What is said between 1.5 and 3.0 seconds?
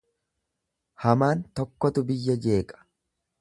tokkotu biyya jeeqa.